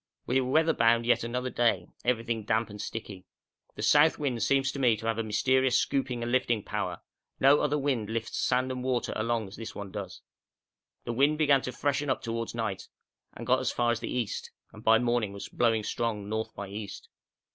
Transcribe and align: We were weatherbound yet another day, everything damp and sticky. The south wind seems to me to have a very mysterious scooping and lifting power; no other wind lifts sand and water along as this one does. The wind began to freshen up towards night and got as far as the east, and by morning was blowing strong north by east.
We 0.25 0.41
were 0.41 0.49
weatherbound 0.51 1.05
yet 1.05 1.23
another 1.23 1.51
day, 1.51 1.85
everything 2.03 2.43
damp 2.43 2.71
and 2.71 2.81
sticky. 2.81 3.27
The 3.75 3.83
south 3.83 4.17
wind 4.17 4.41
seems 4.41 4.71
to 4.71 4.79
me 4.79 4.97
to 4.97 5.05
have 5.05 5.17
a 5.17 5.21
very 5.21 5.27
mysterious 5.27 5.79
scooping 5.79 6.23
and 6.23 6.31
lifting 6.31 6.63
power; 6.63 7.01
no 7.39 7.59
other 7.59 7.77
wind 7.77 8.09
lifts 8.09 8.39
sand 8.39 8.71
and 8.71 8.83
water 8.83 9.13
along 9.15 9.47
as 9.49 9.57
this 9.57 9.75
one 9.75 9.91
does. 9.91 10.23
The 11.03 11.13
wind 11.13 11.37
began 11.37 11.61
to 11.61 11.71
freshen 11.71 12.09
up 12.09 12.23
towards 12.23 12.55
night 12.55 12.87
and 13.33 13.45
got 13.45 13.59
as 13.59 13.71
far 13.71 13.91
as 13.91 13.99
the 13.99 14.09
east, 14.09 14.49
and 14.73 14.83
by 14.83 14.97
morning 14.97 15.33
was 15.33 15.49
blowing 15.49 15.83
strong 15.83 16.27
north 16.27 16.55
by 16.55 16.67
east. 16.69 17.07